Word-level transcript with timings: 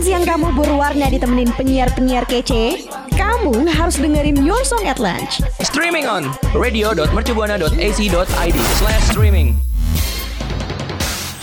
Makan 0.00 0.16
siang 0.16 0.24
kamu 0.24 0.48
berwarna 0.56 1.12
ditemenin 1.12 1.52
penyiar-penyiar 1.60 2.24
kece? 2.24 2.88
Kamu 3.20 3.68
harus 3.68 4.00
dengerin 4.00 4.40
Your 4.40 4.64
Song 4.64 4.88
at 4.88 4.96
Lunch. 4.96 5.44
Streaming 5.60 6.08
on 6.08 6.24
radio.mercubuana.ac.id 6.56 8.58
slash 8.80 9.04
streaming. 9.12 9.60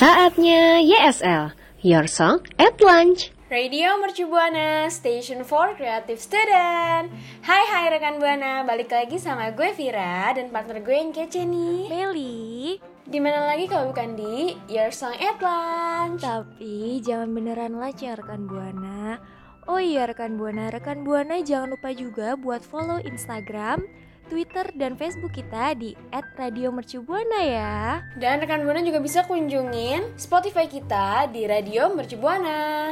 Saatnya 0.01 0.81
YSL, 0.81 1.53
Your 1.85 2.09
Song 2.09 2.49
at 2.57 2.81
Lunch. 2.81 3.29
Radio 3.53 3.93
Mercu 4.01 4.25
Buana, 4.25 4.89
Station 4.89 5.45
for 5.45 5.77
Creative 5.77 6.17
Student 6.17 7.13
Hai 7.45 7.61
hai 7.61 7.93
rekan 7.93 8.17
Buana, 8.17 8.65
balik 8.65 8.89
lagi 8.89 9.21
sama 9.21 9.53
gue 9.53 9.69
Vira 9.77 10.33
dan 10.33 10.49
partner 10.49 10.81
gue 10.81 10.97
yang 10.97 11.13
kece 11.13 11.45
nih 11.45 11.93
Meli 11.93 12.81
Di 13.07 13.23
mana 13.23 13.47
lagi 13.47 13.71
kalau 13.71 13.95
bukan 13.95 14.19
di 14.19 14.59
Your 14.67 14.91
Song 14.91 15.15
at 15.15 15.39
Lunch 15.39 16.19
Tapi 16.19 16.99
jangan 16.99 17.31
beneran 17.31 17.79
lunch 17.79 18.03
ya 18.03 18.19
rekan 18.19 18.51
Buana 18.51 19.15
Oh 19.63 19.79
iya 19.79 20.07
rekan 20.07 20.35
Buana, 20.35 20.67
rekan 20.67 21.07
Buana 21.07 21.39
jangan 21.39 21.71
lupa 21.71 21.95
juga 21.95 22.35
buat 22.35 22.59
follow 22.59 22.99
Instagram 23.03 23.83
Twitter 24.27 24.67
dan 24.75 24.99
Facebook 24.99 25.31
kita 25.31 25.71
di 25.79 25.95
@radiomercubuana 26.11 27.39
ya. 27.47 28.03
Dan 28.19 28.43
rekan 28.43 28.67
Buana 28.67 28.83
juga 28.83 28.99
bisa 28.99 29.23
kunjungin 29.23 30.03
Spotify 30.19 30.67
kita 30.67 31.31
di 31.31 31.47
Radio 31.47 31.95
Mercu 31.95 32.19
Buana. 32.19 32.91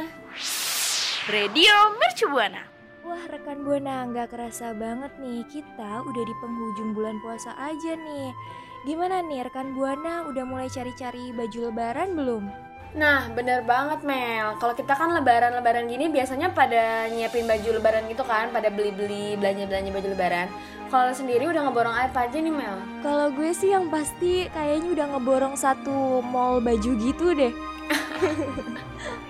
Radio 1.28 1.74
Mercu 2.00 2.28
Buana. 2.32 2.75
Wah 3.06 3.22
rekan 3.30 3.62
Buana 3.62 4.02
nggak 4.10 4.34
kerasa 4.34 4.74
banget 4.74 5.14
nih 5.22 5.46
kita 5.46 6.02
udah 6.02 6.24
di 6.26 6.34
penghujung 6.42 6.90
bulan 6.90 7.22
puasa 7.22 7.54
aja 7.54 7.94
nih. 7.94 8.34
Gimana 8.82 9.22
nih 9.22 9.46
rekan 9.46 9.78
Buana 9.78 10.26
udah 10.26 10.42
mulai 10.42 10.66
cari-cari 10.66 11.30
baju 11.30 11.70
lebaran 11.70 12.18
belum? 12.18 12.50
Nah, 12.98 13.30
bener 13.30 13.62
banget 13.62 14.02
Mel. 14.02 14.58
Kalau 14.58 14.74
kita 14.74 14.98
kan 14.98 15.14
lebaran-lebaran 15.14 15.86
gini 15.86 16.10
biasanya 16.10 16.50
pada 16.50 17.06
nyiapin 17.06 17.46
baju 17.46 17.78
lebaran 17.78 18.10
gitu 18.10 18.26
kan, 18.26 18.50
pada 18.50 18.74
beli-beli 18.74 19.38
belanja-belanja 19.38 19.90
baju 19.94 20.08
lebaran. 20.10 20.48
Kalau 20.90 21.12
sendiri 21.14 21.46
udah 21.46 21.62
ngeborong 21.62 21.94
apa 21.94 22.26
aja 22.26 22.42
nih 22.42 22.50
Mel? 22.50 22.74
Kalau 23.06 23.30
gue 23.30 23.54
sih 23.54 23.70
yang 23.70 23.86
pasti 23.86 24.50
kayaknya 24.50 24.98
udah 24.98 25.06
ngeborong 25.14 25.54
satu 25.54 26.26
mall 26.26 26.58
baju 26.58 26.90
gitu 26.98 27.38
deh. 27.38 27.54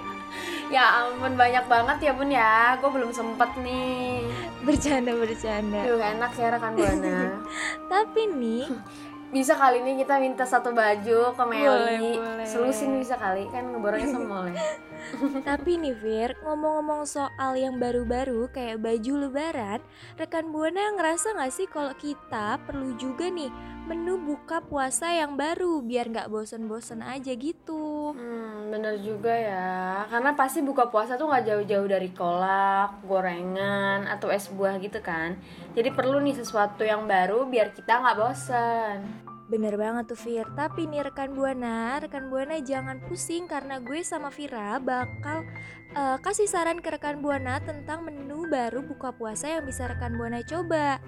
ya 0.72 1.06
ampun 1.06 1.34
banyak 1.38 1.64
banget 1.70 1.98
ya 2.10 2.12
bun 2.14 2.30
ya, 2.30 2.76
gue 2.80 2.90
belum 2.90 3.10
sempet 3.14 3.50
nih. 3.62 4.26
Bercanda 4.66 5.12
bercanda. 5.14 5.80
Duh 5.86 6.00
enak 6.02 6.32
ya 6.34 6.48
rekan 6.54 6.72
buana. 6.74 7.18
Tapi 7.92 8.20
nih 8.34 8.66
bisa 9.34 9.58
kali 9.58 9.82
ini 9.82 9.98
kita 9.98 10.22
minta 10.22 10.46
satu 10.46 10.70
baju 10.70 11.34
ke 11.34 11.44
Meli 11.50 11.66
Boleh, 11.66 11.98
boleh. 12.14 12.46
selusin 12.46 12.94
bisa 13.02 13.18
kali 13.18 13.50
kan 13.50 13.74
ngeborongnya 13.74 14.08
semua 14.14 14.46
ya 14.46 14.62
Tapi 15.48 15.78
nih 15.78 15.94
Fir, 15.98 16.30
ngomong-ngomong 16.42 17.06
soal 17.06 17.54
yang 17.54 17.78
baru-baru 17.78 18.50
kayak 18.50 18.82
baju 18.82 19.28
lebaran, 19.28 19.80
rekan 20.18 20.50
Buana 20.50 20.94
ngerasa 20.98 21.38
gak 21.38 21.52
sih 21.54 21.70
kalau 21.70 21.94
kita 21.94 22.58
perlu 22.66 22.96
juga 22.98 23.30
nih 23.30 23.50
menu 23.86 24.18
buka 24.18 24.58
puasa 24.66 25.14
yang 25.14 25.38
baru 25.38 25.78
biar 25.78 26.10
nggak 26.10 26.26
bosen-bosen 26.26 27.06
aja 27.06 27.30
gitu. 27.38 28.10
hmm, 28.18 28.74
bener 28.74 28.98
juga 28.98 29.30
ya 29.30 30.02
karena 30.10 30.34
pasti 30.34 30.58
buka 30.58 30.90
puasa 30.90 31.14
tuh 31.14 31.30
nggak 31.30 31.46
jauh-jauh 31.46 31.86
dari 31.86 32.10
kolak 32.10 33.06
gorengan 33.06 34.10
atau 34.10 34.26
es 34.34 34.50
buah 34.50 34.82
gitu 34.82 34.98
kan 34.98 35.38
jadi 35.78 35.94
perlu 35.94 36.18
nih 36.18 36.34
sesuatu 36.34 36.82
yang 36.82 37.06
baru 37.06 37.46
biar 37.46 37.70
kita 37.70 38.02
nggak 38.02 38.18
bosen 38.18 39.26
Bener 39.46 39.78
banget 39.78 40.10
tuh 40.10 40.18
Fir, 40.18 40.42
tapi 40.58 40.90
nih 40.90 41.06
rekan 41.06 41.30
Buana, 41.30 42.02
rekan 42.02 42.34
Buana 42.34 42.58
jangan 42.58 42.98
pusing 43.06 43.46
karena 43.46 43.78
gue 43.78 44.02
sama 44.02 44.34
Vira 44.34 44.82
bakal 44.82 45.46
eh, 45.94 46.18
kasih 46.18 46.50
saran 46.50 46.82
ke 46.82 46.90
rekan 46.90 47.22
Buana 47.22 47.62
tentang 47.62 48.02
menu 48.02 48.50
baru 48.50 48.82
buka 48.82 49.14
puasa 49.14 49.46
yang 49.46 49.62
bisa 49.62 49.86
rekan 49.86 50.18
Buana 50.18 50.42
coba. 50.42 50.98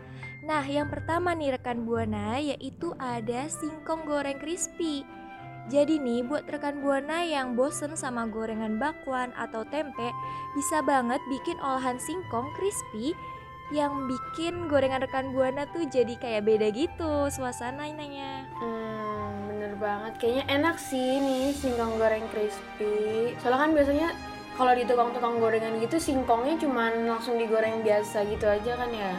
Nah, 0.46 0.62
yang 0.62 0.86
pertama 0.86 1.34
nih 1.34 1.58
rekan 1.58 1.82
Buana 1.82 2.38
yaitu 2.38 2.94
ada 2.98 3.50
singkong 3.50 4.06
goreng 4.06 4.38
crispy. 4.38 5.02
Jadi 5.68 6.00
nih 6.00 6.24
buat 6.24 6.48
rekan 6.48 6.80
Buana 6.80 7.26
yang 7.26 7.58
bosen 7.58 7.92
sama 7.98 8.24
gorengan 8.30 8.80
bakwan 8.80 9.34
atau 9.36 9.66
tempe, 9.68 10.14
bisa 10.56 10.80
banget 10.80 11.20
bikin 11.28 11.60
olahan 11.60 12.00
singkong 12.00 12.48
crispy 12.56 13.12
yang 13.68 14.08
bikin 14.08 14.64
gorengan 14.64 15.04
rekan 15.04 15.28
buana 15.36 15.68
tuh 15.68 15.84
jadi 15.84 16.16
kayak 16.16 16.48
beda 16.48 16.72
gitu 16.72 17.28
suasananya. 17.28 18.48
hmm, 18.56 19.32
bener 19.52 19.72
banget 19.76 20.12
kayaknya 20.16 20.44
enak 20.48 20.76
sih 20.80 21.20
nih 21.20 21.52
singkong 21.52 22.00
goreng 22.00 22.24
crispy 22.32 23.36
soalnya 23.44 23.68
kan 23.68 23.70
biasanya 23.76 24.08
kalau 24.56 24.72
di 24.72 24.88
tukang-tukang 24.88 25.36
gorengan 25.36 25.76
gitu 25.84 26.00
singkongnya 26.00 26.56
cuman 26.56 27.12
langsung 27.12 27.36
digoreng 27.36 27.84
biasa 27.84 28.24
gitu 28.32 28.48
aja 28.48 28.72
kan 28.80 28.88
ya 28.88 29.12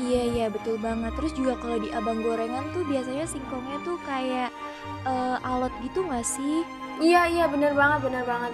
Iya 0.00 0.22
iya 0.32 0.46
betul 0.48 0.80
banget. 0.80 1.12
Terus 1.20 1.32
juga 1.36 1.54
kalau 1.60 1.76
di 1.76 1.92
abang 1.92 2.24
gorengan 2.24 2.64
tuh 2.72 2.82
biasanya 2.88 3.28
singkongnya 3.28 3.78
tuh 3.84 4.00
kayak 4.08 4.48
eh, 5.04 5.36
alot 5.44 5.72
gitu 5.84 6.00
nggak 6.00 6.24
sih? 6.24 6.64
Iya 7.00 7.28
iya 7.28 7.44
bener 7.48 7.72
banget 7.76 8.08
bener 8.08 8.24
banget 8.24 8.52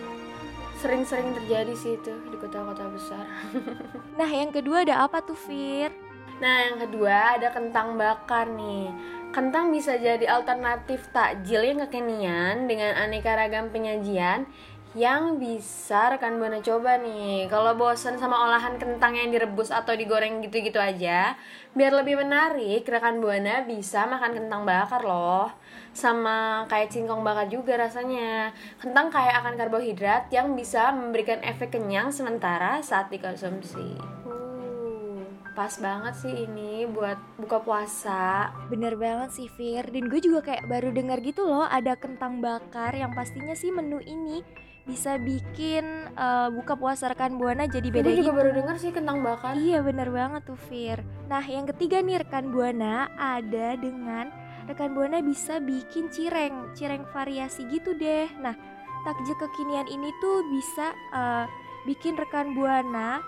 sering-sering 0.77 1.33
terjadi 1.33 1.73
sih 1.73 1.97
itu 1.97 2.13
di 2.29 2.37
kota-kota 2.37 2.85
besar. 2.93 3.25
Nah 4.17 4.31
yang 4.33 4.49
kedua 4.49 4.81
ada 4.85 5.05
apa 5.05 5.21
tuh 5.21 5.37
Fir? 5.37 5.93
Nah 6.41 6.69
yang 6.69 6.77
kedua 6.81 7.37
ada 7.37 7.49
kentang 7.53 7.97
bakar 8.01 8.49
nih. 8.49 8.93
Kentang 9.33 9.69
bisa 9.69 10.01
jadi 10.01 10.25
alternatif 10.25 11.05
takjil 11.13 11.61
yang 11.61 11.85
kekinian 11.85 12.65
dengan 12.65 12.97
aneka 12.97 13.37
ragam 13.37 13.69
penyajian 13.69 14.49
yang 14.97 15.37
bisa 15.37 16.09
rekan 16.09 16.41
buana 16.41 16.65
coba 16.65 16.97
nih. 16.97 17.53
Kalau 17.53 17.77
bosen 17.77 18.17
sama 18.17 18.49
olahan 18.49 18.81
kentang 18.81 19.13
yang 19.13 19.29
direbus 19.29 19.69
atau 19.69 19.93
digoreng 19.93 20.41
gitu-gitu 20.41 20.81
aja, 20.81 21.37
biar 21.77 21.93
lebih 21.93 22.17
menarik, 22.25 22.89
rekan 22.89 23.21
buana 23.21 23.61
bisa 23.69 24.09
makan 24.09 24.33
kentang 24.33 24.65
bakar 24.65 25.05
loh. 25.05 25.53
Sama 25.93 26.65
kayak 26.73 26.97
singkong 26.97 27.21
bakar 27.21 27.53
juga 27.53 27.77
rasanya. 27.77 28.57
Kentang 28.81 29.13
kaya 29.13 29.37
akan 29.45 29.61
karbohidrat 29.61 30.33
yang 30.33 30.57
bisa 30.57 30.89
memberikan 30.97 31.45
efek 31.45 31.77
kenyang 31.77 32.09
sementara 32.09 32.81
saat 32.81 33.13
dikonsumsi. 33.13 34.01
Uh, 34.25 35.29
pas 35.53 35.77
banget 35.77 36.17
sih 36.25 36.49
ini 36.49 36.89
buat 36.89 37.21
buka 37.37 37.61
puasa. 37.61 38.49
Bener 38.73 38.97
banget 38.97 39.37
sih 39.37 39.53
Fir. 39.53 39.93
Dan 39.93 40.09
gue 40.09 40.25
juga 40.25 40.41
kayak 40.41 40.65
baru 40.65 40.89
dengar 40.89 41.21
gitu 41.21 41.45
loh 41.45 41.69
ada 41.69 42.01
kentang 42.01 42.41
bakar 42.41 42.97
yang 42.97 43.13
pastinya 43.13 43.53
sih 43.53 43.69
menu 43.69 44.01
ini 44.01 44.41
bisa 44.87 45.19
bikin 45.19 45.85
eh, 46.15 46.49
buka 46.55 46.79
puasa 46.79 47.11
rekan 47.11 47.35
buana 47.37 47.67
jadi 47.67 47.91
beda 47.91 48.07
Gue 48.07 48.23
juga 48.23 48.31
gitu. 48.31 48.39
baru 48.39 48.51
dengar 48.55 48.77
sih 48.79 48.95
kentang 48.95 49.19
bakar. 49.21 49.59
Iya 49.59 49.83
bener 49.83 50.09
banget 50.15 50.47
tuh 50.47 50.55
Fir 50.57 51.03
Nah 51.27 51.43
yang 51.43 51.67
ketiga 51.67 51.99
nih 52.01 52.23
rekan 52.23 52.55
Buana 52.55 53.11
ada 53.19 53.75
dengan 53.75 54.31
rekan 54.71 54.95
Buana 54.95 55.19
bisa 55.21 55.59
bikin 55.59 56.07
cireng 56.15 56.71
Cireng 56.79 57.03
variasi 57.11 57.67
gitu 57.67 57.99
deh 57.99 58.31
Nah 58.39 58.55
takjil 59.03 59.35
kekinian 59.35 59.91
ini 59.91 60.15
tuh 60.23 60.47
bisa 60.55 60.95
eh, 61.11 61.45
bikin 61.85 62.15
rekan 62.15 62.55
Buana 62.55 63.19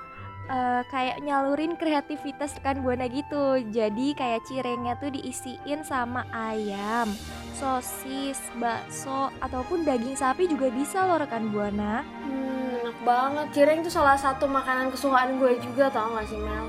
eh, 0.48 0.82
kayak 0.88 1.20
nyalurin 1.22 1.76
kreativitas 1.76 2.56
rekan 2.58 2.80
Buana 2.80 3.06
gitu 3.06 3.60
Jadi 3.68 4.16
kayak 4.16 4.44
cirengnya 4.48 4.96
tuh 4.96 5.12
diisiin 5.12 5.84
sama 5.84 6.24
ayam 6.32 7.12
sosis, 7.58 8.38
bakso, 8.62 9.34
ataupun 9.42 9.82
daging 9.82 10.14
sapi 10.14 10.46
juga 10.46 10.70
bisa 10.70 11.02
loh 11.04 11.18
rekan 11.18 11.50
Buana 11.50 12.06
Hmm, 12.22 12.86
enak 12.86 12.98
banget. 13.02 13.46
Cireng 13.50 13.78
itu 13.82 13.90
salah 13.90 14.14
satu 14.14 14.46
makanan 14.46 14.94
kesukaan 14.94 15.42
gue 15.42 15.58
juga 15.58 15.90
tau 15.90 16.14
gak 16.14 16.30
sih 16.30 16.38
Mel? 16.38 16.66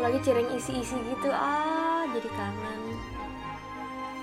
Lagi 0.00 0.18
cireng 0.20 0.48
isi-isi 0.52 0.96
gitu, 1.08 1.32
ah 1.32 2.04
jadi 2.12 2.28
kangen. 2.28 2.81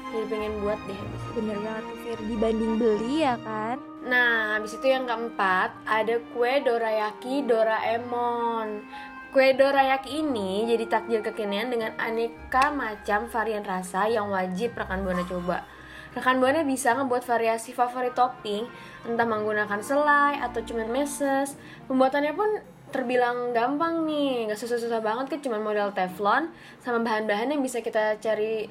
Jadi 0.10 0.26
pengen 0.26 0.54
buat 0.66 0.80
deh 0.90 0.98
habis. 0.98 1.22
Bener 1.38 1.58
banget 1.62 1.84
tuh 1.86 1.98
Fir, 2.02 2.20
dibanding 2.26 2.74
beli 2.82 3.14
ya 3.22 3.36
kan 3.46 3.78
Nah, 4.00 4.56
habis 4.56 4.80
itu 4.80 4.88
yang 4.88 5.04
keempat 5.04 5.76
ada 5.84 6.24
kue 6.32 6.64
dorayaki 6.64 7.44
Doraemon. 7.44 8.88
Kue 9.30 9.54
dorayaki 9.54 10.24
ini 10.24 10.66
jadi 10.66 10.88
takjil 10.88 11.20
kekinian 11.20 11.70
dengan 11.70 11.92
aneka 12.00 12.72
macam 12.72 13.28
varian 13.28 13.62
rasa 13.62 14.08
yang 14.08 14.32
wajib 14.32 14.74
rekan 14.74 15.04
buana 15.04 15.22
coba. 15.28 15.68
Rekan 16.16 16.42
buana 16.42 16.66
bisa 16.66 16.98
ngebuat 16.98 17.22
variasi 17.22 17.70
favorit 17.76 18.18
topping, 18.18 18.66
entah 19.06 19.28
menggunakan 19.30 19.84
selai 19.84 20.42
atau 20.42 20.64
cuman 20.66 20.90
meses. 20.90 21.54
Pembuatannya 21.86 22.34
pun 22.34 22.50
terbilang 22.90 23.54
gampang 23.54 24.10
nih, 24.10 24.50
nggak 24.50 24.58
susah-susah 24.58 25.06
banget 25.06 25.30
kan 25.30 25.40
cuma 25.46 25.62
model 25.62 25.94
teflon 25.94 26.50
sama 26.82 27.06
bahan-bahan 27.06 27.54
yang 27.54 27.62
bisa 27.62 27.86
kita 27.86 28.18
cari 28.18 28.66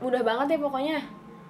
mudah 0.00 0.22
banget 0.24 0.56
ya 0.56 0.58
pokoknya. 0.58 0.98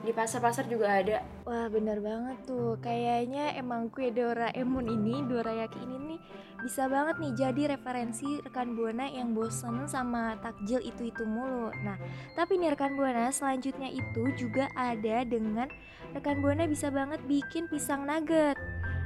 Di 0.01 0.17
pasar-pasar 0.17 0.65
juga 0.65 0.97
ada. 0.97 1.21
Wah 1.45 1.67
bener 1.67 1.99
banget 1.99 2.47
tuh 2.47 2.79
Kayaknya 2.79 3.59
emang 3.59 3.91
kue 3.91 4.15
Doraemon 4.15 4.87
ini 4.87 5.27
Dorayaki 5.27 5.83
ini 5.83 5.97
nih 6.15 6.21
Bisa 6.63 6.87
banget 6.87 7.19
nih 7.19 7.33
jadi 7.35 7.63
referensi 7.77 8.39
rekan 8.39 8.79
Buana 8.79 9.11
yang 9.11 9.35
bosen 9.35 9.83
sama 9.91 10.39
takjil 10.41 10.79
itu-itu 10.79 11.27
mulu 11.27 11.75
Nah 11.83 11.99
tapi 12.39 12.55
nih 12.55 12.79
rekan 12.79 12.95
Buana 12.95 13.35
selanjutnya 13.35 13.91
itu 13.91 14.31
juga 14.39 14.71
ada 14.79 15.27
dengan 15.27 15.67
Rekan 16.15 16.39
Buana 16.39 16.71
bisa 16.71 16.87
banget 16.89 17.19
bikin 17.27 17.67
pisang 17.67 18.07
nugget 18.07 18.55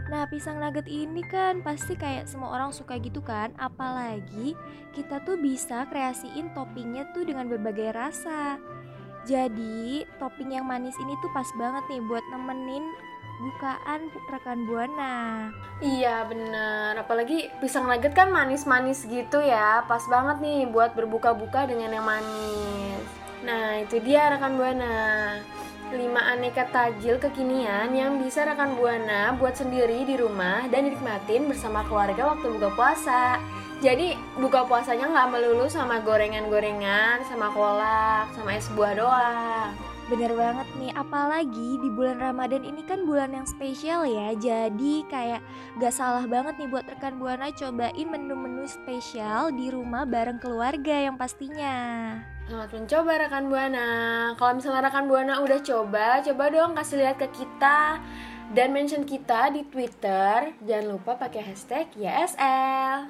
Nah, 0.04 0.28
pisang 0.28 0.60
nugget 0.60 0.84
ini 0.84 1.24
kan 1.24 1.64
pasti 1.64 1.96
kayak 1.96 2.28
semua 2.28 2.52
orang 2.52 2.76
suka 2.76 3.00
gitu 3.00 3.24
kan, 3.24 3.56
apalagi 3.56 4.52
kita 4.92 5.16
tuh 5.24 5.40
bisa 5.40 5.88
kreasiin 5.88 6.52
toppingnya 6.52 7.08
tuh 7.16 7.24
dengan 7.24 7.48
berbagai 7.48 7.88
rasa. 7.96 8.60
Jadi, 9.24 10.04
topping 10.20 10.60
yang 10.60 10.68
manis 10.68 10.96
ini 11.00 11.16
tuh 11.24 11.32
pas 11.32 11.48
banget 11.56 11.84
nih 11.88 12.00
buat 12.04 12.24
nemenin 12.28 12.84
bukaan 13.40 14.12
rekan 14.30 14.68
Buana. 14.68 15.50
Iya 15.82 16.28
bener, 16.28 16.94
apalagi 17.02 17.50
pisang 17.58 17.90
nugget 17.90 18.14
kan 18.14 18.30
manis-manis 18.30 19.02
gitu 19.08 19.42
ya. 19.42 19.82
Pas 19.90 20.04
banget 20.06 20.38
nih 20.38 20.70
buat 20.70 20.94
berbuka-buka 20.94 21.66
dengan 21.66 21.90
yang 21.90 22.06
manis. 22.06 23.04
Nah 23.42 23.82
itu 23.82 23.98
dia 24.00 24.30
rekan 24.30 24.54
Buana. 24.54 25.40
5 25.94 26.00
aneka 26.16 26.64
tajil 26.74 27.20
kekinian 27.22 27.92
yang 27.92 28.18
bisa 28.18 28.42
rekan 28.42 28.74
Buana 28.74 29.36
buat 29.36 29.54
sendiri 29.54 30.02
di 30.08 30.16
rumah 30.18 30.66
dan 30.72 30.90
dinikmatin 30.90 31.46
bersama 31.46 31.86
keluarga 31.86 32.34
waktu 32.34 32.50
buka 32.56 32.72
puasa 32.74 33.38
jadi 33.84 34.16
buka 34.40 34.64
puasanya 34.64 35.12
nggak 35.12 35.28
melulu 35.36 35.68
sama 35.68 36.00
gorengan-gorengan, 36.00 37.20
sama 37.28 37.52
kolak, 37.52 38.32
sama 38.32 38.56
es 38.56 38.72
buah 38.72 38.96
doang. 38.96 39.68
Bener 40.08 40.32
banget 40.32 40.68
nih, 40.80 40.92
apalagi 40.96 41.80
di 41.80 41.88
bulan 41.92 42.16
Ramadan 42.20 42.64
ini 42.64 42.80
kan 42.84 43.08
bulan 43.08 43.32
yang 43.32 43.48
spesial 43.48 44.04
ya 44.04 44.36
Jadi 44.36 45.00
kayak 45.08 45.40
gak 45.80 45.96
salah 45.96 46.28
banget 46.28 46.60
nih 46.60 46.68
buat 46.68 46.84
rekan 46.84 47.16
Buana 47.16 47.48
cobain 47.48 48.12
menu-menu 48.12 48.68
spesial 48.68 49.48
di 49.56 49.72
rumah 49.72 50.04
bareng 50.04 50.36
keluarga 50.44 51.08
yang 51.08 51.16
pastinya 51.16 52.20
Selamat 52.44 52.76
mencoba 52.76 53.12
rekan 53.16 53.48
Buana. 53.48 53.88
Kalau 54.36 54.52
misalnya 54.60 54.92
rekan 54.92 55.08
Buana 55.08 55.40
udah 55.40 55.60
coba, 55.64 56.20
coba 56.20 56.44
dong 56.52 56.76
kasih 56.76 57.00
lihat 57.00 57.16
ke 57.16 57.28
kita 57.32 57.96
dan 58.52 58.68
mention 58.76 59.08
kita 59.08 59.48
di 59.56 59.64
Twitter. 59.64 60.52
Jangan 60.68 60.86
lupa 60.92 61.16
pakai 61.16 61.40
hashtag 61.40 61.88
YSL. 61.96 63.08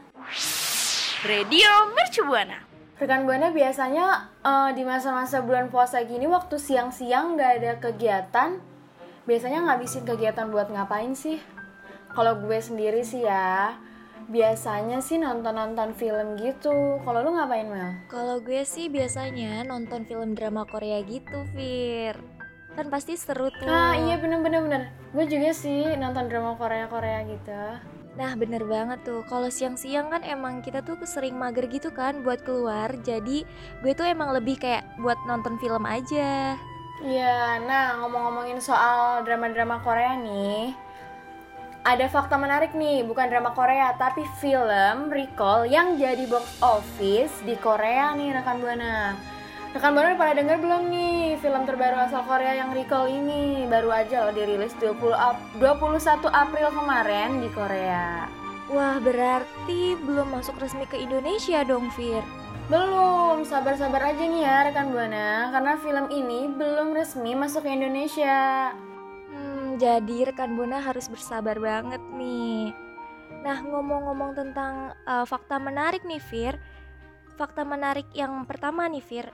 Radio 1.24 1.88
Mercu 1.96 2.20
Buana. 2.28 2.60
Rekan 3.00 3.24
Buana 3.24 3.48
biasanya 3.48 4.28
eh, 4.44 4.70
di 4.76 4.84
masa-masa 4.84 5.40
bulan 5.40 5.72
puasa 5.72 6.04
gini 6.04 6.28
waktu 6.28 6.60
siang-siang 6.60 7.40
nggak 7.40 7.52
ada 7.64 7.72
kegiatan, 7.80 8.60
biasanya 9.24 9.64
ngabisin 9.64 10.04
kegiatan 10.04 10.52
buat 10.52 10.68
ngapain 10.68 11.16
sih? 11.16 11.40
Kalau 12.12 12.44
gue 12.44 12.60
sendiri 12.60 13.00
sih 13.00 13.24
ya, 13.24 13.72
biasanya 14.28 15.00
sih 15.00 15.16
nonton-nonton 15.16 15.96
film 15.96 16.36
gitu. 16.36 17.00
Kalau 17.00 17.24
lu 17.24 17.32
ngapain 17.32 17.72
Mel? 17.72 18.04
Kalau 18.12 18.44
gue 18.44 18.60
sih 18.68 18.92
biasanya 18.92 19.64
nonton 19.64 20.04
film 20.04 20.36
drama 20.36 20.68
Korea 20.68 21.00
gitu, 21.08 21.48
Fir 21.56 22.20
Kan 22.76 22.92
pasti 22.92 23.16
seru 23.16 23.48
tuh 23.48 23.64
Ah 23.64 23.96
iya 23.96 24.20
bener-bener 24.20 24.60
bener. 24.60 24.82
Gue 25.16 25.24
juga 25.24 25.56
sih 25.56 25.88
nonton 25.96 26.28
drama 26.28 26.52
Korea-Korea 26.60 27.24
gitu. 27.32 27.64
Nah 28.14 28.38
bener 28.38 28.62
banget 28.62 29.02
tuh. 29.02 29.26
Kalau 29.26 29.50
siang-siang 29.50 30.06
kan 30.10 30.22
emang 30.22 30.62
kita 30.62 30.86
tuh 30.86 30.94
sering 31.02 31.34
mager 31.34 31.66
gitu 31.66 31.90
kan 31.90 32.22
buat 32.22 32.46
keluar. 32.46 32.94
Jadi 33.02 33.42
gue 33.82 33.92
tuh 33.92 34.06
emang 34.06 34.30
lebih 34.30 34.54
kayak 34.58 34.86
buat 35.02 35.18
nonton 35.26 35.58
film 35.58 35.82
aja. 35.82 36.54
Iya, 37.02 37.58
nah 37.66 37.98
ngomong-ngomongin 38.00 38.62
soal 38.62 39.26
drama-drama 39.26 39.82
Korea 39.82 40.14
nih 40.14 40.72
Ada 41.82 42.06
fakta 42.06 42.38
menarik 42.38 42.70
nih, 42.70 43.02
bukan 43.02 43.28
drama 43.28 43.50
Korea 43.50 43.92
Tapi 43.98 44.22
film 44.38 45.10
Recall 45.10 45.66
yang 45.66 45.98
jadi 45.98 46.22
box 46.30 46.62
office 46.62 47.34
di 47.42 47.58
Korea 47.58 48.14
nih 48.14 48.38
rekan 48.38 48.62
Buana 48.62 49.18
Rekan 49.74 49.90
Buana 49.90 50.14
udah 50.14 50.20
pada 50.22 50.38
denger 50.38 50.62
belum 50.62 50.86
nih 50.86 51.34
film 51.42 51.66
terbaru 51.66 52.06
asal 52.06 52.22
Korea 52.30 52.62
yang 52.62 52.70
Recall 52.70 53.10
ini? 53.10 53.66
Baru 53.66 53.90
aja 53.90 54.22
loh 54.22 54.30
dirilis 54.30 54.70
20 54.78 55.02
Ap 55.10 55.34
21 55.58 56.30
April 56.30 56.70
kemarin 56.70 57.42
di 57.42 57.50
Korea. 57.50 58.30
Wah 58.70 59.02
berarti 59.02 59.98
belum 59.98 60.30
masuk 60.30 60.62
resmi 60.62 60.86
ke 60.86 60.94
Indonesia 61.02 61.66
dong 61.66 61.90
Fir? 61.90 62.22
Belum, 62.70 63.42
sabar-sabar 63.42 64.14
aja 64.14 64.22
nih 64.22 64.46
ya 64.46 64.70
rekan 64.70 64.94
Buana 64.94 65.50
Karena 65.50 65.74
film 65.82 66.06
ini 66.06 66.46
belum 66.54 66.94
resmi 66.94 67.34
masuk 67.34 67.66
ke 67.66 67.74
Indonesia. 67.74 68.70
Hmm, 69.34 69.74
jadi 69.74 70.30
rekan 70.30 70.54
Buana 70.54 70.86
harus 70.86 71.10
bersabar 71.10 71.58
banget 71.58 71.98
nih. 72.14 72.70
Nah, 73.42 73.58
ngomong-ngomong 73.58 74.38
tentang 74.38 74.94
uh, 75.02 75.26
fakta 75.26 75.58
menarik 75.58 76.06
nih, 76.06 76.22
Fir. 76.22 76.62
Fakta 77.34 77.66
menarik 77.66 78.06
yang 78.14 78.46
pertama 78.46 78.86
nih, 78.86 79.02
Fir, 79.02 79.26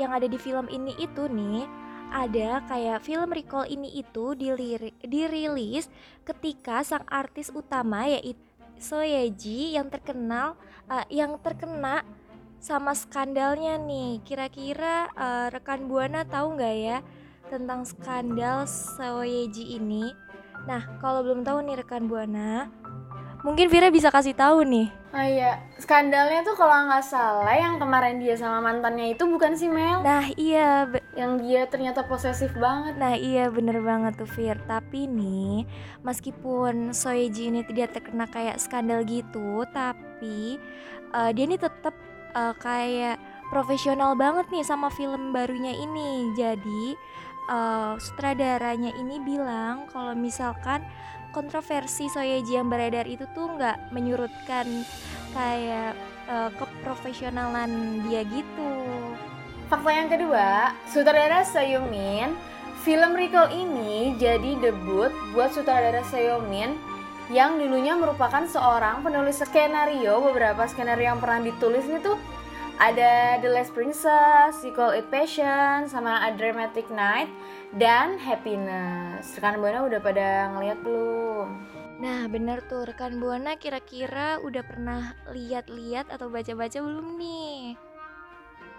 yang 0.00 0.12
ada 0.12 0.24
di 0.24 0.38
film 0.40 0.68
ini 0.72 0.96
itu 0.96 1.28
nih, 1.28 1.68
ada 2.12 2.60
kayak 2.68 3.04
film 3.04 3.32
Recall 3.32 3.68
ini 3.68 3.88
itu 3.96 4.36
diliri- 4.36 4.96
dirilis 5.00 5.88
ketika 6.28 6.84
sang 6.84 7.04
artis 7.08 7.48
utama 7.52 8.04
yaitu 8.04 8.40
Soyeji 8.82 9.78
yang 9.78 9.86
terkenal 9.94 10.58
uh, 10.90 11.06
yang 11.06 11.38
terkena 11.38 12.02
sama 12.58 12.98
skandalnya 12.98 13.78
nih. 13.78 14.18
Kira-kira 14.26 15.06
uh, 15.14 15.46
rekan 15.54 15.86
Buana 15.86 16.26
tahu 16.26 16.58
nggak 16.58 16.76
ya 16.82 16.98
tentang 17.46 17.86
skandal 17.86 18.66
Soyeji 18.66 19.78
ini? 19.78 20.10
Nah, 20.66 20.98
kalau 20.98 21.22
belum 21.22 21.46
tahu 21.46 21.62
nih 21.62 21.78
rekan 21.78 22.10
Buana, 22.10 22.70
mungkin 23.42 23.66
Vira 23.68 23.90
bisa 23.90 24.08
kasih 24.08 24.34
tahu 24.38 24.62
nih. 24.62 24.88
Oh 25.12 25.20
iya, 25.20 25.60
skandalnya 25.76 26.40
tuh 26.40 26.56
kalau 26.56 26.88
nggak 26.88 27.04
salah 27.04 27.52
yang 27.52 27.76
kemarin 27.76 28.16
dia 28.16 28.32
sama 28.32 28.64
mantannya 28.64 29.12
itu 29.12 29.28
bukan 29.28 29.52
si 29.52 29.68
Mel 29.68 30.00
Nah, 30.00 30.24
iya, 30.40 30.88
Yang 31.12 31.32
dia 31.44 31.62
ternyata 31.68 32.00
posesif 32.08 32.48
banget 32.56 32.96
nah 32.96 33.12
iya 33.12 33.52
bener 33.52 33.84
banget 33.84 34.16
tuh 34.16 34.24
Fir. 34.24 34.56
Tapi 34.64 35.04
nih, 35.04 35.68
meskipun 36.00 36.96
Soyeji 36.96 37.52
ini 37.52 37.60
tidak 37.68 37.92
terkena 37.92 38.24
kayak 38.24 38.56
skandal 38.56 39.04
gitu, 39.04 39.68
tapi 39.76 40.56
eh, 41.12 41.30
dia 41.36 41.44
ini 41.44 41.60
tetap 41.60 41.92
eh, 42.32 42.54
kayak 42.56 43.20
profesional 43.52 44.16
banget 44.16 44.48
nih 44.48 44.64
sama 44.64 44.88
film 44.88 45.36
barunya 45.36 45.76
ini. 45.76 46.32
Jadi 46.32 46.96
eh, 47.52 47.92
sutradaranya 48.00 48.96
ini 48.96 49.20
bilang 49.20 49.84
kalau 49.92 50.16
misalkan 50.16 50.80
kontroversi 51.32 52.06
Soyeji 52.12 52.60
yang 52.60 52.68
beredar 52.68 53.08
itu 53.08 53.24
tuh 53.32 53.56
nggak 53.56 53.90
menyurutkan 53.90 54.86
kayak 55.32 55.96
eh, 56.28 56.50
keprofesionalan 56.60 58.04
dia 58.06 58.22
gitu. 58.28 58.72
Fakta 59.72 59.90
yang 59.90 60.12
kedua, 60.12 60.76
sutradara 60.84 61.40
Seomin 61.48 62.36
Film 62.84 63.16
Recall 63.16 63.48
ini 63.56 64.12
jadi 64.20 64.60
debut 64.60 65.08
buat 65.32 65.54
sutradara 65.56 66.04
Seomin 66.12 66.76
yang 67.32 67.56
dulunya 67.56 67.96
merupakan 67.96 68.44
seorang 68.44 69.00
penulis 69.00 69.40
skenario 69.40 70.20
beberapa 70.20 70.68
skenario 70.68 71.14
yang 71.14 71.20
pernah 71.22 71.40
ditulis 71.40 71.88
ini 71.88 72.02
tuh 72.04 72.20
ada 72.80 73.36
The 73.42 73.50
Last 73.52 73.76
Princess, 73.76 74.64
You 74.64 74.72
Call 74.72 74.96
It 74.96 75.08
Passion, 75.12 75.90
sama 75.90 76.24
A 76.24 76.32
Dramatic 76.32 76.88
Night, 76.88 77.28
dan 77.76 78.16
Happiness. 78.16 79.36
Rekan 79.36 79.60
Buana 79.60 79.84
udah 79.84 80.00
pada 80.00 80.52
ngeliat 80.56 80.78
belum? 80.80 81.48
Nah 82.02 82.26
bener 82.26 82.64
tuh 82.66 82.88
rekan 82.88 83.20
Buana 83.22 83.54
kira-kira 83.60 84.42
udah 84.42 84.64
pernah 84.66 85.14
lihat-lihat 85.30 86.10
atau 86.10 86.32
baca-baca 86.32 86.78
belum 86.82 87.20
nih? 87.20 87.78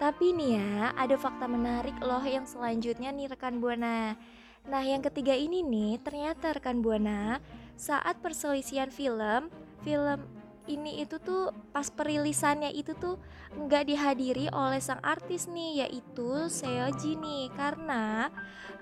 Tapi 0.02 0.36
nih 0.36 0.52
ya 0.60 0.92
ada 0.98 1.16
fakta 1.16 1.48
menarik 1.48 1.96
loh 2.04 2.20
yang 2.26 2.44
selanjutnya 2.44 3.14
nih 3.16 3.32
rekan 3.32 3.64
Buana. 3.64 4.20
Nah 4.68 4.84
yang 4.84 5.00
ketiga 5.00 5.32
ini 5.32 5.64
nih 5.64 6.04
ternyata 6.04 6.52
rekan 6.52 6.84
Buana 6.84 7.40
saat 7.80 8.20
perselisihan 8.20 8.92
film, 8.92 9.48
film 9.88 10.43
ini 10.67 11.03
itu 11.03 11.20
tuh 11.20 11.51
pas 11.75 11.88
perilisannya 11.91 12.72
itu 12.72 12.96
tuh 12.96 13.20
nggak 13.53 13.84
dihadiri 13.89 14.48
oleh 14.50 14.79
sang 14.79 15.01
artis 15.03 15.51
nih 15.51 15.86
yaitu 15.86 16.48
Seoji 16.48 17.20
nih. 17.20 17.51
Karena 17.53 18.32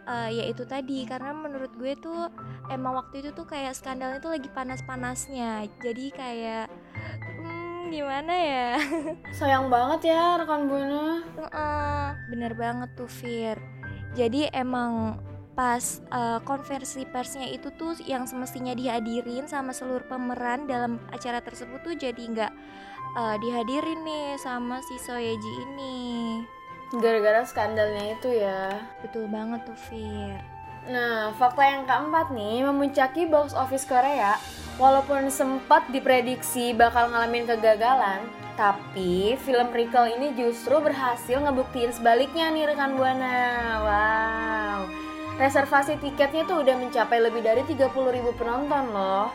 eh, 0.05 0.29
yaitu 0.41 0.63
tadi 0.65 1.05
karena 1.09 1.33
menurut 1.33 1.73
gue 1.77 1.93
tuh 1.97 2.29
emang 2.69 2.97
waktu 2.97 3.25
itu 3.25 3.29
tuh 3.33 3.45
kayak 3.49 3.73
skandalnya 3.73 4.21
tuh 4.21 4.37
lagi 4.37 4.49
panas-panasnya. 4.53 5.65
Jadi 5.81 6.05
kayak 6.13 6.67
hmm, 7.41 7.89
gimana 7.89 8.33
ya? 8.33 8.69
Sayang 9.39 9.67
banget 9.71 10.13
ya 10.13 10.37
rekan 10.37 10.69
Buana. 10.69 11.25
Heeh, 11.37 12.05
bener 12.29 12.53
banget 12.53 12.89
tuh 12.93 13.09
Fir. 13.09 13.57
Jadi 14.11 14.51
emang 14.51 15.17
pas 15.51 15.83
eh, 15.99 16.39
konversi 16.47 17.03
persnya 17.07 17.47
itu 17.51 17.69
tuh 17.75 17.97
yang 18.07 18.23
semestinya 18.25 18.71
dihadirin 18.71 19.45
sama 19.51 19.75
seluruh 19.75 20.07
pemeran 20.07 20.65
dalam 20.65 20.97
acara 21.11 21.43
tersebut 21.43 21.83
tuh 21.83 21.95
jadi 21.95 22.19
nggak 22.19 22.53
eh, 23.19 23.35
dihadirin 23.43 23.99
nih 24.03 24.39
sama 24.39 24.79
si 24.85 24.95
Soyeji 24.99 25.51
ini 25.67 25.97
Gara-gara 26.91 27.47
skandalnya 27.47 28.19
itu 28.19 28.29
ya. 28.35 28.75
betul 28.99 29.23
banget 29.31 29.63
tuh 29.63 29.79
Fir 29.79 30.35
Nah, 30.81 31.29
fakta 31.37 31.61
yang 31.61 31.85
keempat 31.85 32.33
nih, 32.33 32.65
memuncaki 32.65 33.29
box 33.29 33.53
office 33.53 33.85
Korea, 33.85 34.33
walaupun 34.81 35.29
sempat 35.29 35.85
diprediksi 35.93 36.73
bakal 36.73 37.13
ngalamin 37.13 37.45
kegagalan, 37.45 38.25
tapi 38.57 39.37
film 39.45 39.69
Recall 39.69 40.09
ini 40.17 40.33
justru 40.33 40.81
berhasil 40.81 41.37
ngebuktiin 41.37 41.93
sebaliknya 41.93 42.49
nih 42.49 42.73
rekan 42.73 42.97
Buana. 42.97 43.37
Wow. 43.85 45.00
Reservasi 45.39 45.97
tiketnya 45.97 46.43
tuh 46.45 46.61
udah 46.61 46.75
mencapai 46.77 47.19
lebih 47.19 47.41
dari 47.41 47.63
30.000 47.63 47.91
penonton 48.39 48.85
loh. 48.91 49.31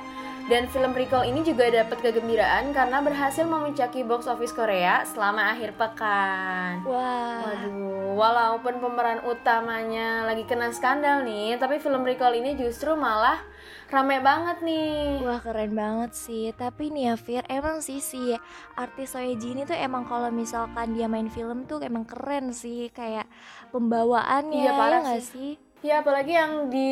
Dan 0.47 0.71
film 0.71 0.95
Recall 0.95 1.27
ini 1.27 1.43
juga 1.43 1.67
dapat 1.67 1.99
kegembiraan 1.99 2.71
karena 2.71 3.03
berhasil 3.03 3.43
memuncaki 3.43 4.07
box 4.07 4.31
office 4.31 4.55
Korea 4.55 5.03
selama 5.03 5.51
akhir 5.51 5.75
pekan. 5.75 6.87
Wah. 6.87 7.43
Waduh, 7.43 8.15
walaupun 8.15 8.79
pemeran 8.79 9.27
utamanya 9.27 10.23
lagi 10.23 10.47
kena 10.47 10.71
skandal 10.71 11.27
nih, 11.27 11.59
tapi 11.59 11.83
film 11.83 12.07
Recall 12.07 12.39
ini 12.39 12.55
justru 12.55 12.95
malah 12.95 13.43
rame 13.91 14.23
banget 14.23 14.63
nih. 14.63 15.27
Wah 15.27 15.43
keren 15.43 15.75
banget 15.75 16.15
sih 16.15 16.55
Tapi 16.55 16.95
nih 16.95 17.11
ya 17.11 17.15
Fir 17.19 17.43
Emang 17.51 17.83
sih 17.83 17.99
si 17.99 18.35
artis 18.79 19.19
Soeji 19.19 19.55
ini 19.55 19.63
tuh 19.63 19.75
emang 19.75 20.07
kalau 20.07 20.31
misalkan 20.31 20.95
dia 20.95 21.11
main 21.11 21.27
film 21.27 21.67
tuh 21.67 21.83
emang 21.83 22.03
keren 22.03 22.51
sih 22.51 22.91
Kayak 22.91 23.27
pembawaannya 23.71 24.63
Iya, 24.63 24.73
parah 24.79 25.03
ya 25.03 25.19
sih. 25.19 25.27
sih? 25.27 25.53
Ya 25.87 26.03
apalagi 26.03 26.35
yang 26.35 26.67
di 26.67 26.91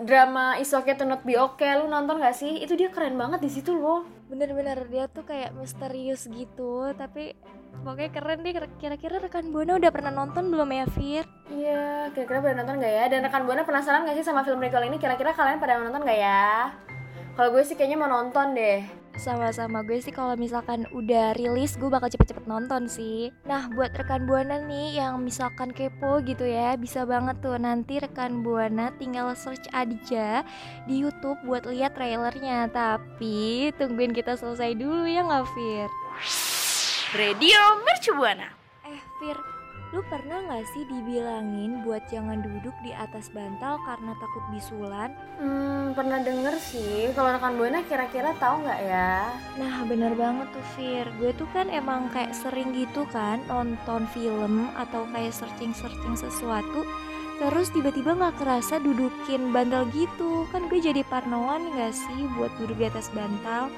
drama 0.00 0.56
Is 0.56 0.72
Okay 0.72 0.96
to 0.96 1.04
Not 1.04 1.28
Be 1.28 1.36
Okay, 1.36 1.76
lu 1.76 1.92
nonton 1.92 2.24
gak 2.24 2.32
sih? 2.32 2.64
Itu 2.64 2.72
dia 2.72 2.88
keren 2.88 3.20
banget 3.20 3.44
di 3.44 3.52
situ 3.52 3.76
loh. 3.76 4.08
Bener-bener 4.32 4.80
dia 4.88 5.12
tuh 5.12 5.28
kayak 5.28 5.52
misterius 5.52 6.24
gitu 6.24 6.88
Tapi 6.96 7.36
pokoknya 7.84 8.08
keren 8.08 8.40
deh 8.40 8.56
Kira-kira 8.80 9.20
rekan 9.20 9.52
Buana 9.52 9.76
udah 9.76 9.92
pernah 9.92 10.08
nonton 10.08 10.48
belum 10.48 10.72
ya 10.72 10.88
Fir? 10.88 11.28
Iya, 11.52 12.08
kira-kira 12.16 12.40
pada 12.40 12.56
nonton 12.64 12.80
gak 12.80 12.94
ya? 12.96 13.04
Dan 13.12 13.28
rekan 13.28 13.44
Buana 13.44 13.68
penasaran 13.68 14.08
gak 14.08 14.16
sih 14.16 14.24
sama 14.24 14.40
film 14.40 14.64
Recall 14.64 14.88
ini? 14.88 14.96
Kira-kira 14.96 15.36
kalian 15.36 15.60
pada 15.60 15.76
nonton 15.76 16.00
gak 16.00 16.16
ya? 16.16 16.72
Kalau 17.36 17.52
gue 17.52 17.60
sih 17.60 17.76
kayaknya 17.76 18.00
mau 18.00 18.08
nonton 18.08 18.56
deh. 18.56 18.99
Sama-sama 19.20 19.84
gue 19.84 20.00
sih 20.00 20.16
kalau 20.16 20.32
misalkan 20.32 20.88
udah 20.96 21.36
rilis 21.36 21.76
gue 21.76 21.92
bakal 21.92 22.08
cepet-cepet 22.08 22.48
nonton 22.48 22.88
sih 22.88 23.28
Nah 23.44 23.68
buat 23.68 23.92
rekan 23.92 24.24
Buana 24.24 24.64
nih 24.64 24.96
yang 24.96 25.20
misalkan 25.20 25.76
kepo 25.76 26.24
gitu 26.24 26.48
ya 26.48 26.72
Bisa 26.80 27.04
banget 27.04 27.36
tuh 27.44 27.60
nanti 27.60 28.00
rekan 28.00 28.40
Buana 28.40 28.88
tinggal 28.96 29.36
search 29.36 29.68
aja 29.76 30.40
di 30.88 31.04
Youtube 31.04 31.36
buat 31.44 31.68
lihat 31.68 32.00
trailernya 32.00 32.72
Tapi 32.72 33.68
tungguin 33.76 34.16
kita 34.16 34.40
selesai 34.40 34.72
dulu 34.72 35.04
ya 35.04 35.20
nggak 35.20 35.44
Fir? 35.52 35.88
Radio 37.10 37.58
Mercu 37.84 38.14
Buana. 38.14 38.46
Eh 38.86 39.02
Fir, 39.18 39.36
lu 39.90 40.06
pernah 40.06 40.38
nggak 40.46 40.70
sih 40.70 40.86
dibilangin 40.86 41.82
buat 41.82 42.06
jangan 42.06 42.38
duduk 42.38 42.70
di 42.86 42.94
atas 42.94 43.26
bantal 43.34 43.74
karena 43.82 44.14
takut 44.22 44.44
bisulan? 44.54 45.10
Hmm, 45.42 45.98
pernah 45.98 46.22
denger 46.22 46.54
sih. 46.62 47.10
Kalau 47.10 47.34
rekan 47.34 47.58
Buana 47.58 47.82
kira-kira 47.82 48.30
tahu 48.38 48.62
nggak 48.62 48.80
ya? 48.86 49.34
Nah 49.58 49.82
bener 49.90 50.14
banget 50.14 50.46
tuh 50.54 50.66
Fir 50.78 51.10
Gue 51.18 51.34
tuh 51.34 51.50
kan 51.50 51.66
emang 51.66 52.06
kayak 52.14 52.30
sering 52.38 52.70
gitu 52.70 53.02
kan 53.10 53.42
Nonton 53.50 54.06
film 54.14 54.70
atau 54.78 55.10
kayak 55.10 55.34
searching-searching 55.34 56.14
sesuatu 56.14 56.86
Terus 57.40 57.72
tiba-tiba 57.72 58.12
gak 58.20 58.36
kerasa 58.36 58.76
dudukin 58.84 59.48
bantal 59.48 59.88
gitu 59.96 60.44
Kan 60.52 60.68
gue 60.68 60.76
jadi 60.76 61.00
parnoan 61.08 61.72
gak 61.72 61.96
sih 61.96 62.28
buat 62.36 62.52
duduk 62.60 62.78
di 62.78 62.86
atas 62.86 63.08
bantal 63.10 63.72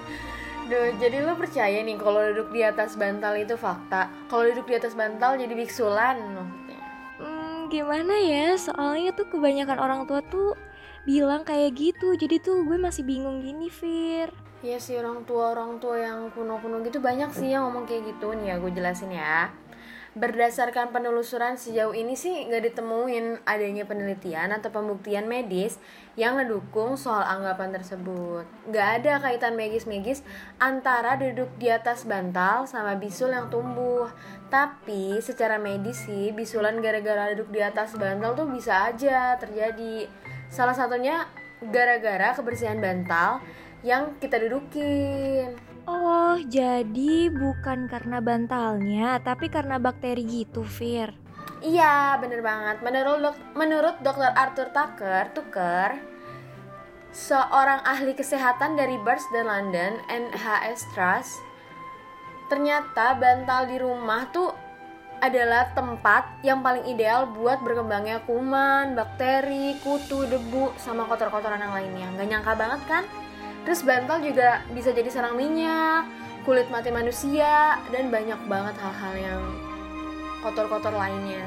Duh, 0.71 0.95
jadi 0.97 1.27
lu 1.27 1.35
percaya 1.35 1.83
nih 1.83 1.99
kalau 1.99 2.23
duduk 2.31 2.55
di 2.55 2.63
atas 2.63 2.95
bantal 2.95 3.35
itu 3.35 3.59
fakta? 3.59 4.07
Kalau 4.31 4.47
duduk 4.47 4.71
di 4.71 4.75
atas 4.79 4.95
bantal 4.95 5.35
jadi 5.35 5.53
biksulan 5.53 6.23
maksudnya. 6.23 6.81
Hmm 7.19 7.67
gimana 7.73 8.15
ya 8.21 8.53
Soalnya 8.61 9.17
tuh 9.17 9.27
kebanyakan 9.33 9.79
orang 9.81 10.01
tua 10.05 10.21
tuh 10.27 10.53
bilang 11.09 11.43
kayak 11.43 11.73
gitu 11.75 12.15
Jadi 12.15 12.37
tuh 12.43 12.63
gue 12.69 12.77
masih 12.77 13.03
bingung 13.07 13.41
gini 13.41 13.73
Fir 13.73 14.29
Iya 14.63 14.79
sih 14.79 14.95
orang 14.95 15.27
tua 15.27 15.51
orang 15.51 15.83
tua 15.83 15.99
yang 15.99 16.31
kuno-kuno 16.31 16.87
gitu 16.87 17.03
banyak 17.03 17.35
sih 17.35 17.51
yang 17.51 17.67
ngomong 17.67 17.83
kayak 17.83 18.15
gitu 18.15 18.31
nih 18.31 18.55
ya 18.55 18.57
gue 18.63 18.71
jelasin 18.71 19.11
ya. 19.11 19.51
Berdasarkan 20.13 20.93
penelusuran 20.93 21.57
sejauh 21.57 21.97
ini 21.97 22.13
sih 22.21 22.45
nggak 22.45 22.69
ditemuin 22.69 23.49
adanya 23.49 23.89
penelitian 23.89 24.53
atau 24.53 24.69
pembuktian 24.69 25.25
medis 25.25 25.81
yang 26.21 26.37
ngedukung 26.37 27.01
soal 27.01 27.25
anggapan 27.25 27.73
tersebut. 27.73 28.45
Nggak 28.69 28.89
ada 29.01 29.25
kaitan 29.25 29.57
magis-magis 29.57 30.21
antara 30.61 31.17
duduk 31.17 31.49
di 31.57 31.73
atas 31.73 32.05
bantal 32.05 32.69
sama 32.69 32.93
bisul 33.01 33.33
yang 33.33 33.49
tumbuh. 33.49 34.13
Tapi 34.53 35.17
secara 35.25 35.57
medis 35.57 36.05
sih 36.05 36.29
bisulan 36.37 36.85
gara-gara 36.85 37.33
duduk 37.33 37.49
di 37.49 37.65
atas 37.65 37.97
bantal 37.97 38.37
tuh 38.37 38.53
bisa 38.53 38.93
aja 38.93 39.41
terjadi. 39.41 40.13
Salah 40.53 40.77
satunya 40.77 41.25
gara-gara 41.73 42.37
kebersihan 42.37 42.85
bantal 42.85 43.41
yang 43.81 44.13
kita 44.21 44.37
dudukin. 44.45 45.72
Oh 45.87 46.39
jadi 46.39 47.27
bukan 47.29 47.91
karena 47.91 48.23
bantalnya 48.23 49.19
Tapi 49.19 49.51
karena 49.51 49.83
bakteri 49.83 50.23
gitu 50.23 50.63
Fir 50.63 51.23
Iya, 51.63 52.19
bener 52.19 52.43
banget. 52.43 52.83
Menurut 52.83 53.19
dok- 53.23 53.47
menurut 53.55 53.95
Dr. 54.03 54.35
Arthur 54.35 54.75
Tucker, 54.75 55.31
Tucker, 55.31 55.95
seorang 57.15 57.87
ahli 57.87 58.19
kesehatan 58.19 58.75
dari 58.75 58.99
Barts 58.99 59.31
dan 59.31 59.47
London 59.47 59.95
NHS 60.11 60.91
Trust, 60.91 61.39
ternyata 62.51 63.15
bantal 63.15 63.71
di 63.71 63.79
rumah 63.79 64.27
tuh 64.35 64.51
adalah 65.23 65.71
tempat 65.71 66.43
yang 66.43 66.67
paling 66.67 66.83
ideal 66.91 67.31
buat 67.31 67.63
berkembangnya 67.63 68.27
kuman, 68.27 68.99
bakteri, 68.99 69.79
kutu, 69.87 70.27
debu, 70.27 70.75
sama 70.83 71.07
kotor-kotoran 71.07 71.63
yang 71.63 71.71
lainnya. 71.71 72.11
Gak 72.19 72.27
nyangka 72.27 72.53
banget 72.59 72.83
kan? 72.91 73.05
Terus 73.63 73.87
bantal 73.87 74.19
juga 74.23 74.63
bisa 74.75 74.91
jadi 74.91 75.07
sarang 75.07 75.39
minyak, 75.39 76.07
kulit 76.43 76.67
mati 76.69 76.91
manusia, 76.91 77.79
dan 77.95 78.11
banyak 78.11 78.39
banget 78.51 78.75
hal-hal 78.79 79.15
yang 79.19 79.43
kotor-kotor 80.43 80.91
lainnya. 80.91 81.47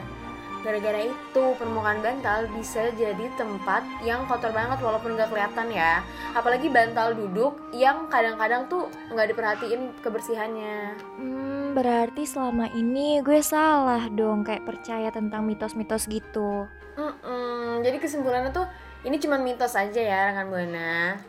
Gara-gara 0.63 0.97
itu 1.05 1.43
permukaan 1.61 2.01
bantal 2.01 2.49
bisa 2.57 2.89
jadi 2.97 3.29
tempat 3.37 3.85
yang 4.01 4.25
kotor 4.25 4.49
banget 4.49 4.81
walaupun 4.81 5.13
nggak 5.13 5.29
kelihatan 5.29 5.69
ya. 5.69 6.01
Apalagi 6.33 6.73
bantal 6.73 7.13
duduk 7.13 7.59
yang 7.69 8.09
kadang-kadang 8.09 8.65
tuh 8.65 8.89
nggak 9.13 9.29
diperhatiin 9.29 9.93
kebersihannya. 10.01 10.97
Hmm 11.21 11.45
berarti 11.75 12.23
selama 12.23 12.71
ini 12.71 13.19
gue 13.19 13.43
salah 13.43 14.07
dong 14.07 14.47
Kayak 14.47 14.63
percaya 14.63 15.11
tentang 15.11 15.43
mitos-mitos 15.43 16.07
gitu 16.07 16.71
Mm-mm, 16.95 17.83
Jadi 17.83 17.99
kesimpulannya 17.99 18.55
tuh 18.55 18.63
ini 19.05 19.19
cuma 19.21 19.37
mitos 19.37 19.77
aja 19.77 20.01
ya 20.01 20.33
rekan 20.33 20.49
buana. 20.49 21.19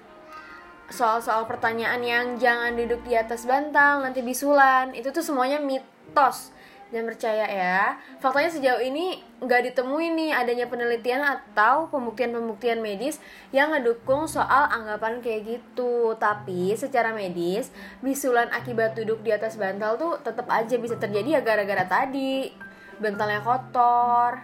Soal-soal 0.86 1.50
pertanyaan 1.50 1.98
yang 2.02 2.26
jangan 2.38 2.78
duduk 2.78 3.02
di 3.02 3.18
atas 3.18 3.42
bantal 3.42 4.06
nanti 4.06 4.22
bisulan 4.22 4.94
itu 4.94 5.10
tuh 5.10 5.22
semuanya 5.22 5.58
mitos. 5.58 6.54
Jangan 6.94 7.06
percaya 7.10 7.46
ya. 7.50 7.98
Faktanya 8.22 8.50
sejauh 8.54 8.78
ini 8.78 9.18
nggak 9.42 9.74
ditemuin 9.74 10.12
nih 10.14 10.30
adanya 10.30 10.70
penelitian 10.70 11.18
atau 11.18 11.90
pembuktian-pembuktian 11.90 12.78
medis 12.78 13.18
yang 13.50 13.74
ngedukung 13.74 14.30
soal 14.30 14.70
anggapan 14.70 15.18
kayak 15.18 15.58
gitu. 15.58 16.14
Tapi 16.14 16.78
secara 16.78 17.10
medis, 17.10 17.74
bisulan 17.98 18.46
akibat 18.54 18.94
duduk 18.94 19.26
di 19.26 19.34
atas 19.34 19.58
bantal 19.58 19.98
tuh 19.98 20.22
tetap 20.22 20.46
aja 20.46 20.78
bisa 20.78 20.94
terjadi 20.94 21.36
ya 21.36 21.40
gara-gara 21.42 21.82
tadi 21.82 22.54
bantalnya 23.02 23.42
kotor 23.42 24.38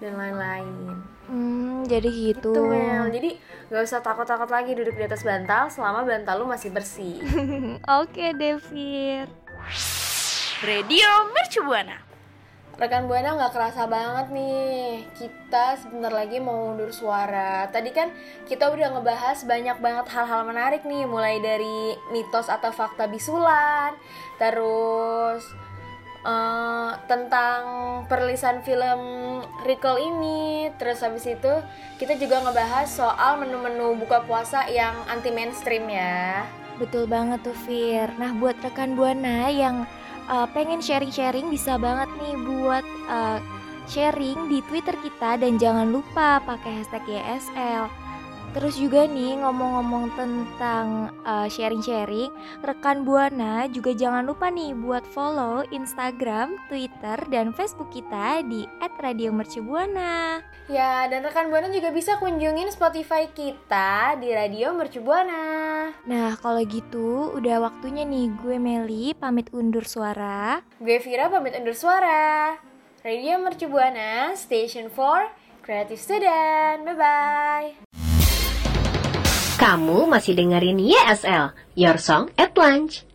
dan 0.00 0.16
lain-lain. 0.16 1.15
Hmm 1.26 1.86
jadi 1.86 2.08
gitu 2.10 2.50
Tuh 2.50 2.66
Mel, 2.66 3.10
jadi 3.14 3.38
gak 3.70 3.82
usah 3.82 4.02
takut-takut 4.02 4.50
lagi 4.50 4.74
duduk 4.74 4.94
di 4.94 5.04
atas 5.06 5.22
bantal 5.22 5.70
selama 5.70 6.02
bantal 6.02 6.42
lu 6.42 6.46
masih 6.50 6.70
bersih. 6.74 7.22
Oke 8.02 8.34
Devir 8.34 9.30
Radio 10.62 11.08
Mercu 11.34 11.62
Buana. 11.62 12.06
Rekan 12.76 13.08
Buana 13.08 13.32
nggak 13.32 13.56
kerasa 13.56 13.88
banget 13.88 14.36
nih, 14.36 15.08
kita 15.16 15.80
sebentar 15.80 16.12
lagi 16.12 16.36
mau 16.44 16.76
undur 16.76 16.92
suara. 16.92 17.64
Tadi 17.72 17.88
kan 17.88 18.12
kita 18.44 18.68
udah 18.68 18.92
ngebahas 18.92 19.48
banyak 19.48 19.80
banget 19.80 20.06
hal-hal 20.12 20.44
menarik 20.44 20.84
nih, 20.84 21.08
mulai 21.08 21.40
dari 21.40 21.96
mitos 22.12 22.52
atau 22.52 22.68
fakta 22.68 23.08
bisulan, 23.08 23.96
terus 24.36 25.40
eh, 26.26 26.90
tentang 27.06 27.60
perilisan 28.10 28.66
film 28.66 29.00
Recall 29.62 29.98
ini, 29.98 30.70
terus 30.78 31.02
habis 31.02 31.26
itu 31.26 31.52
kita 31.98 32.18
juga 32.18 32.42
ngebahas 32.42 32.86
soal 32.86 33.38
menu-menu 33.42 33.98
buka 33.98 34.22
puasa 34.26 34.66
yang 34.70 34.94
anti 35.06 35.30
mainstream 35.30 35.86
ya. 35.90 36.46
Betul 36.78 37.08
banget 37.08 37.42
tuh 37.42 37.56
Fir. 37.66 38.10
Nah 38.20 38.36
buat 38.36 38.54
rekan 38.62 38.94
Buana 38.94 39.48
yang 39.48 39.88
uh, 40.28 40.46
pengen 40.54 40.78
sharing-sharing 40.78 41.50
bisa 41.50 41.80
banget 41.80 42.06
nih 42.20 42.36
buat 42.46 42.84
uh, 43.08 43.38
sharing 43.90 44.52
di 44.52 44.60
Twitter 44.70 44.94
kita. 45.02 45.40
Dan 45.40 45.58
jangan 45.58 45.88
lupa 45.90 46.38
pakai 46.44 46.84
hashtag 46.84 47.02
YSL 47.10 48.05
Terus 48.56 48.80
juga 48.80 49.04
nih 49.04 49.36
ngomong-ngomong 49.36 50.16
tentang 50.16 51.12
uh, 51.28 51.44
sharing-sharing 51.44 52.32
Rekan 52.64 53.04
Buana 53.04 53.68
juga 53.68 53.92
jangan 53.92 54.24
lupa 54.24 54.48
nih 54.48 54.72
buat 54.72 55.04
follow 55.12 55.60
Instagram, 55.68 56.56
Twitter, 56.72 57.20
dan 57.28 57.52
Facebook 57.52 57.92
kita 57.92 58.40
di 58.48 58.64
@radiomercubuana. 58.80 60.40
Ya, 60.72 61.04
dan 61.06 61.20
rekan 61.20 61.52
Buana 61.52 61.68
juga 61.68 61.92
bisa 61.92 62.16
kunjungin 62.16 62.72
Spotify 62.72 63.28
kita 63.28 64.16
di 64.16 64.32
Radio 64.32 64.72
Mercu 64.72 65.04
Buana. 65.04 65.92
Nah 66.08 66.32
kalau 66.40 66.64
gitu 66.64 67.36
udah 67.36 67.60
waktunya 67.60 68.08
nih 68.08 68.32
gue 68.40 68.56
Meli 68.56 69.12
pamit 69.12 69.52
undur 69.52 69.84
suara 69.84 70.64
Gue 70.80 70.96
Vira 71.04 71.28
pamit 71.28 71.54
undur 71.60 71.76
suara. 71.76 72.56
Radio 73.04 73.36
Mercu 73.38 73.68
Buana, 73.68 74.32
Station 74.34 74.88
for 74.88 75.28
Creative 75.62 76.00
Student. 76.00 76.82
Bye-bye. 76.82 77.85
Kamu 79.56 80.04
masih 80.04 80.36
dengerin 80.36 80.76
YSL, 80.76 81.56
Your 81.80 81.96
Song 81.96 82.28
at 82.36 82.52
Lunch. 82.60 83.08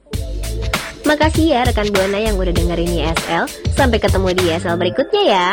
Makasih 1.06 1.54
ya 1.54 1.62
rekan 1.70 1.94
Buana 1.94 2.18
yang 2.18 2.34
udah 2.34 2.50
dengerin 2.50 2.90
YSL. 2.90 3.46
Sampai 3.78 4.02
ketemu 4.02 4.34
di 4.34 4.50
YSL 4.50 4.74
berikutnya 4.74 5.22
ya. 5.22 5.50